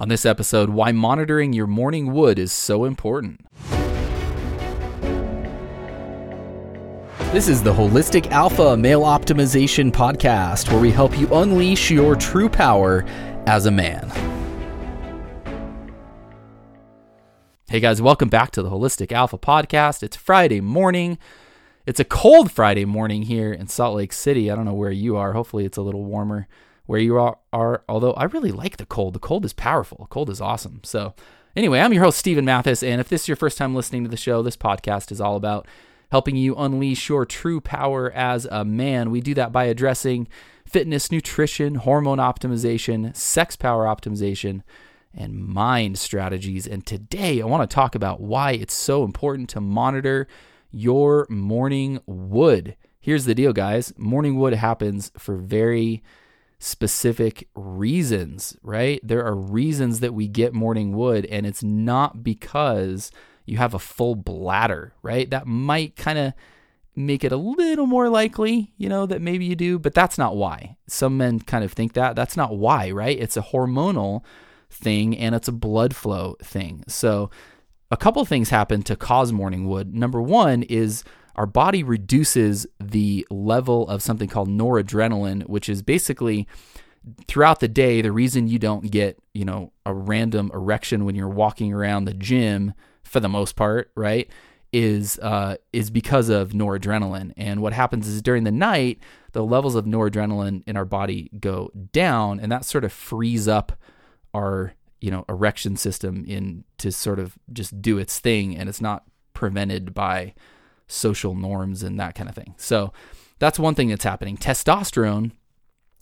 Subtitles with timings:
[0.00, 3.44] On this episode, why monitoring your morning wood is so important.
[7.32, 12.48] This is the Holistic Alpha Male Optimization Podcast, where we help you unleash your true
[12.48, 13.04] power
[13.48, 14.08] as a man.
[17.68, 20.04] Hey guys, welcome back to the Holistic Alpha Podcast.
[20.04, 21.18] It's Friday morning.
[21.86, 24.48] It's a cold Friday morning here in Salt Lake City.
[24.48, 25.32] I don't know where you are.
[25.32, 26.46] Hopefully, it's a little warmer
[26.88, 29.12] where you are, are, although I really like the cold.
[29.12, 29.98] The cold is powerful.
[30.00, 30.80] The Cold is awesome.
[30.84, 31.12] So,
[31.54, 32.82] anyway, I'm your host, Stephen Mathis.
[32.82, 35.36] And if this is your first time listening to the show, this podcast is all
[35.36, 35.68] about
[36.10, 39.10] helping you unleash your true power as a man.
[39.10, 40.28] We do that by addressing
[40.64, 44.62] fitness, nutrition, hormone optimization, sex power optimization,
[45.12, 46.66] and mind strategies.
[46.66, 50.26] And today I want to talk about why it's so important to monitor
[50.70, 52.76] your morning wood.
[52.98, 56.02] Here's the deal, guys morning wood happens for very
[56.58, 59.00] specific reasons, right?
[59.02, 63.10] There are reasons that we get morning wood, and it's not because
[63.46, 65.28] you have a full bladder, right?
[65.30, 66.32] That might kind of
[66.94, 70.36] make it a little more likely, you know, that maybe you do, but that's not
[70.36, 70.76] why.
[70.88, 72.16] Some men kind of think that.
[72.16, 73.18] That's not why, right?
[73.18, 74.22] It's a hormonal
[74.68, 76.84] thing and it's a blood flow thing.
[76.88, 77.30] So,
[77.90, 79.94] a couple things happen to cause morning wood.
[79.94, 81.04] Number one is
[81.38, 86.48] our body reduces the level of something called noradrenaline, which is basically
[87.28, 91.28] throughout the day the reason you don't get, you know, a random erection when you're
[91.28, 94.28] walking around the gym for the most part, right?
[94.72, 98.98] Is uh, is because of noradrenaline, and what happens is during the night
[99.30, 103.72] the levels of noradrenaline in our body go down, and that sort of frees up
[104.34, 108.80] our you know erection system in to sort of just do its thing, and it's
[108.80, 110.34] not prevented by
[110.88, 112.54] social norms and that kind of thing.
[112.56, 112.92] So
[113.38, 114.36] that's one thing that's happening.
[114.36, 115.32] Testosterone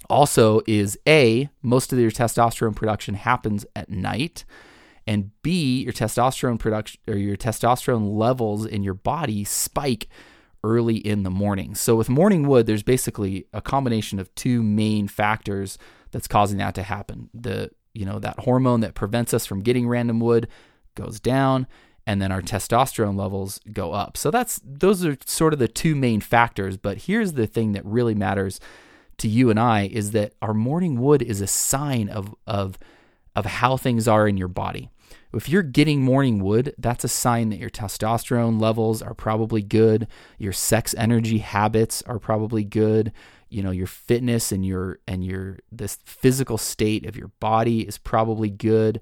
[0.09, 4.45] also is A, most of your testosterone production happens at night.
[5.06, 10.09] And B, your testosterone production or your testosterone levels in your body spike
[10.65, 11.75] early in the morning.
[11.77, 15.78] So with morning wood, there's basically a combination of two main factors
[16.11, 17.31] that's causing that to happen.
[17.32, 20.49] The, you know, that hormone that prevents us from getting random wood
[20.97, 21.69] goes down
[22.06, 24.17] and then our testosterone levels go up.
[24.17, 27.84] So that's those are sort of the two main factors, but here's the thing that
[27.84, 28.61] really matters
[29.19, 32.78] to you and I is that our morning wood is a sign of of
[33.34, 34.91] of how things are in your body.
[35.34, 40.06] If you're getting morning wood, that's a sign that your testosterone levels are probably good,
[40.38, 43.12] your sex energy habits are probably good,
[43.50, 47.99] you know, your fitness and your and your this physical state of your body is
[47.99, 49.00] probably good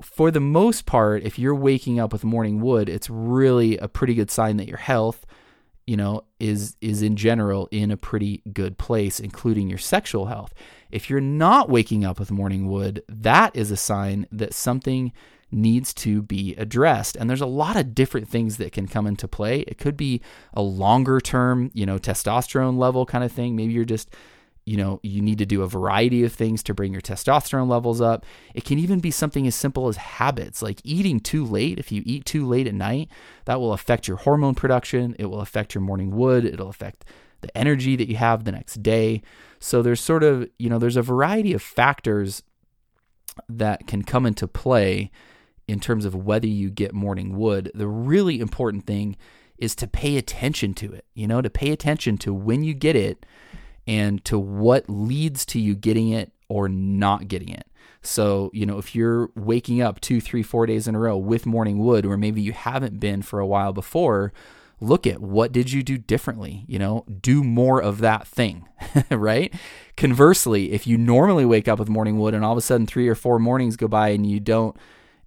[0.00, 4.14] for the most part, if you're waking up with morning wood, it's really a pretty
[4.14, 5.26] good sign that your health,
[5.86, 10.54] you know, is is in general in a pretty good place, including your sexual health.
[10.90, 15.12] If you're not waking up with morning wood, that is a sign that something
[15.50, 17.16] needs to be addressed.
[17.16, 19.60] And there's a lot of different things that can come into play.
[19.60, 20.20] It could be
[20.52, 23.56] a longer term, you know, testosterone level kind of thing.
[23.56, 24.10] Maybe you're just
[24.68, 28.02] you know, you need to do a variety of things to bring your testosterone levels
[28.02, 28.26] up.
[28.54, 31.78] It can even be something as simple as habits, like eating too late.
[31.78, 33.08] If you eat too late at night,
[33.46, 35.16] that will affect your hormone production.
[35.18, 36.44] It will affect your morning wood.
[36.44, 37.06] It'll affect
[37.40, 39.22] the energy that you have the next day.
[39.58, 42.42] So there's sort of, you know, there's a variety of factors
[43.48, 45.10] that can come into play
[45.66, 47.70] in terms of whether you get morning wood.
[47.74, 49.16] The really important thing
[49.56, 52.96] is to pay attention to it, you know, to pay attention to when you get
[52.96, 53.24] it
[53.88, 57.66] and to what leads to you getting it or not getting it.
[58.02, 61.46] So, you know, if you're waking up two, three, four days in a row with
[61.46, 64.32] morning wood, or maybe you haven't been for a while before,
[64.80, 66.64] look at what did you do differently?
[66.68, 68.68] You know, do more of that thing,
[69.10, 69.52] right?
[69.96, 73.08] Conversely, if you normally wake up with morning wood and all of a sudden three
[73.08, 74.76] or four mornings go by and you don't,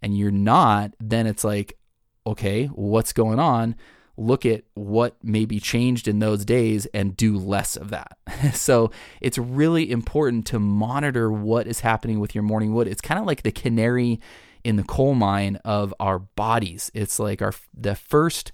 [0.02, 1.78] and you're not, then it's like,
[2.26, 3.76] okay, what's going on?
[4.22, 8.18] Look at what maybe changed in those days and do less of that.
[8.54, 12.88] so it's really important to monitor what is happening with your morning wood.
[12.88, 14.20] It's kind of like the canary
[14.64, 16.92] in the coal mine of our bodies.
[16.94, 18.52] It's like our the first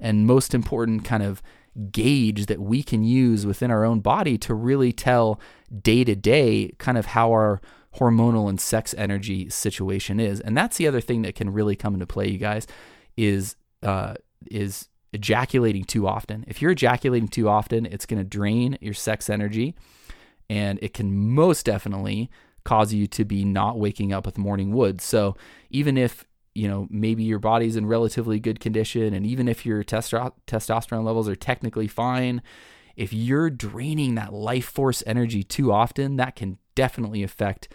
[0.00, 1.42] and most important kind of
[1.90, 5.40] gauge that we can use within our own body to really tell
[5.82, 7.60] day to day kind of how our
[7.96, 10.40] hormonal and sex energy situation is.
[10.40, 12.66] And that's the other thing that can really come into play, you guys,
[13.16, 14.14] is uh,
[14.50, 16.44] is ejaculating too often.
[16.46, 19.74] If you're ejaculating too often, it's going to drain your sex energy
[20.50, 22.30] and it can most definitely
[22.64, 25.00] cause you to be not waking up with morning wood.
[25.00, 25.36] So
[25.70, 26.24] even if
[26.54, 31.04] you know maybe your body's in relatively good condition and even if your testo- testosterone
[31.04, 32.40] levels are technically fine
[32.94, 37.68] if you're draining that life force energy too often that can definitely affect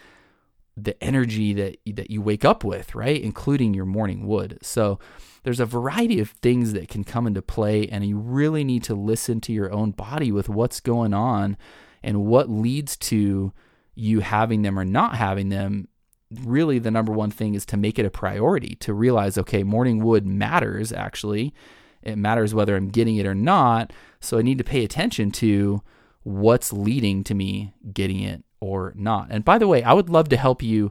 [0.76, 3.20] the energy that that you wake up with, right?
[3.20, 4.58] Including your morning wood.
[4.62, 4.98] So
[5.42, 8.94] there's a variety of things that can come into play and you really need to
[8.94, 11.56] listen to your own body with what's going on
[12.02, 13.52] and what leads to
[13.94, 15.88] you having them or not having them.
[16.42, 20.02] Really the number one thing is to make it a priority, to realize okay, morning
[20.02, 21.54] wood matters actually.
[22.02, 25.82] It matters whether I'm getting it or not, so I need to pay attention to
[26.22, 29.28] what's leading to me getting it or not.
[29.30, 30.90] And by the way, I would love to help you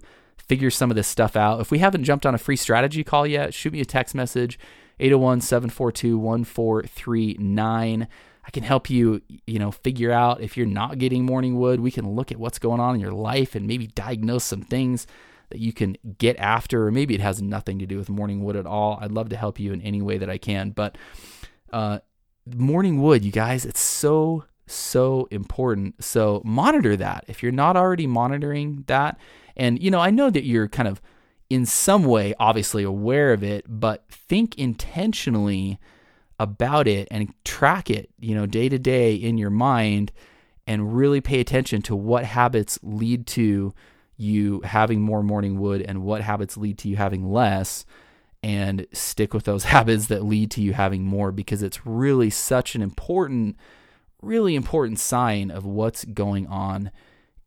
[0.49, 1.61] figure some of this stuff out.
[1.61, 4.59] If we haven't jumped on a free strategy call yet, shoot me a text message
[4.99, 8.07] 801 742 1439.
[8.43, 11.79] I can help you, you know, figure out if you're not getting morning wood.
[11.79, 15.05] We can look at what's going on in your life and maybe diagnose some things
[15.51, 18.55] that you can get after, or maybe it has nothing to do with morning wood
[18.55, 18.97] at all.
[19.01, 20.71] I'd love to help you in any way that I can.
[20.71, 20.97] But
[21.71, 21.99] uh,
[22.55, 26.03] morning wood, you guys, it's so so important.
[26.03, 27.25] So monitor that.
[27.27, 29.17] If you're not already monitoring that,
[29.55, 31.01] and you know, I know that you're kind of
[31.49, 35.79] in some way obviously aware of it, but think intentionally
[36.39, 40.11] about it and track it, you know, day to day in your mind
[40.65, 43.73] and really pay attention to what habits lead to
[44.17, 47.85] you having more morning wood and what habits lead to you having less
[48.43, 52.75] and stick with those habits that lead to you having more because it's really such
[52.75, 53.57] an important
[54.21, 56.91] really important sign of what's going on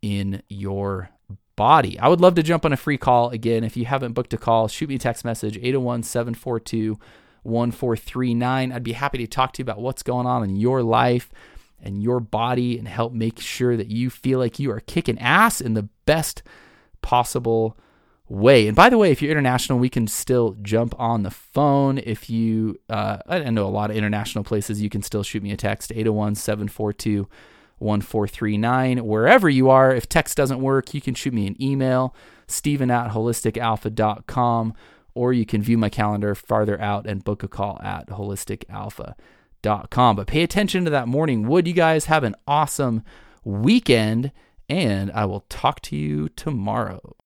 [0.01, 1.11] in your
[1.57, 1.99] body.
[1.99, 3.31] I would love to jump on a free call.
[3.31, 6.99] Again, if you haven't booked a call, shoot me a text message 801 742
[7.43, 8.73] 1439.
[8.73, 11.31] I'd be happy to talk to you about what's going on in your life
[11.83, 15.61] and your body and help make sure that you feel like you are kicking ass
[15.61, 16.43] in the best
[17.03, 17.77] possible
[18.33, 18.67] way.
[18.67, 21.99] And by the way, if you're international, we can still jump on the phone.
[21.99, 25.53] If you, uh, I know a lot of international places, you can still shoot me
[25.53, 27.29] a text 801 742
[27.79, 29.05] 1439.
[29.05, 33.11] Wherever you are, if text doesn't work, you can shoot me an email, Stephen at
[33.11, 34.75] holisticalpha.com,
[35.15, 40.17] or you can view my calendar farther out and book a call at holisticalpha.com.
[40.17, 41.69] But pay attention to that morning wood.
[41.69, 43.03] You guys have an awesome
[43.45, 44.33] weekend,
[44.71, 47.17] and I will talk to you tomorrow.